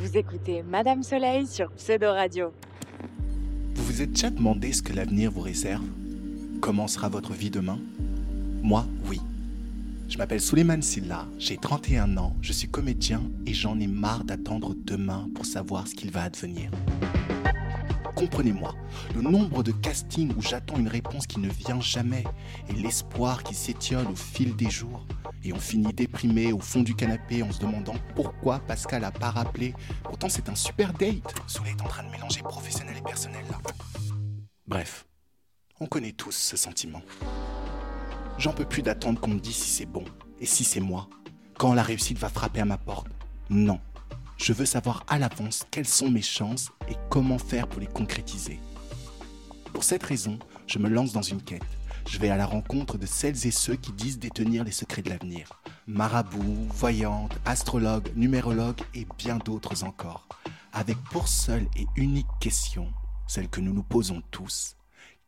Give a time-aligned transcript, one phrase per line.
[0.00, 2.54] Vous écoutez Madame Soleil sur Pseudo Radio.
[3.74, 5.84] Vous vous êtes déjà demandé ce que l'avenir vous réserve?
[6.62, 7.78] Comment sera votre vie demain?
[8.62, 9.20] Moi, oui.
[10.08, 14.74] Je m'appelle Suleiman Silla, j'ai 31 ans, je suis comédien et j'en ai marre d'attendre
[14.74, 16.70] demain pour savoir ce qu'il va advenir.
[18.20, 18.74] Comprenez-moi,
[19.14, 22.22] le nombre de castings où j'attends une réponse qui ne vient jamais
[22.68, 25.06] et l'espoir qui s'étiole au fil des jours
[25.42, 29.30] et on finit déprimé au fond du canapé en se demandant pourquoi Pascal a pas
[29.30, 29.74] rappelé.
[30.04, 31.34] Pourtant c'est un super date.
[31.46, 33.56] Soleil est en train de mélanger professionnel et personnel là.
[34.66, 35.06] Bref,
[35.80, 37.00] on connaît tous ce sentiment.
[38.36, 40.04] J'en peux plus d'attendre qu'on me dise si c'est bon
[40.38, 41.08] et si c'est moi.
[41.56, 43.06] Quand la réussite va frapper à ma porte.
[43.48, 43.80] Non,
[44.42, 48.58] je veux savoir à l'avance quelles sont mes chances et comment faire pour les concrétiser.
[49.74, 51.62] Pour cette raison, je me lance dans une quête.
[52.08, 55.10] Je vais à la rencontre de celles et ceux qui disent détenir les secrets de
[55.10, 55.60] l'avenir.
[55.86, 60.26] Marabouts, voyantes, astrologues, numérologues et bien d'autres encore.
[60.72, 62.90] Avec pour seule et unique question,
[63.26, 64.76] celle que nous nous posons tous,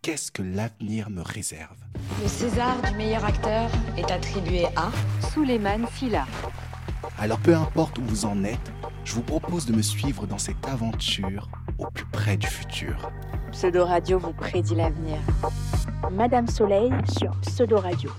[0.01, 1.77] qu'est-ce que l'avenir me réserve?
[2.23, 4.91] Le César du meilleur acteur est attribué à
[5.33, 6.27] Suleiman Silla.
[7.19, 8.73] Alors peu importe où vous en êtes,
[9.05, 13.11] je vous propose de me suivre dans cette aventure au plus près du futur.
[13.51, 15.19] Pseudo Radio vous prédit l'avenir.
[16.11, 18.11] Madame Soleil sur Pseudo Radio.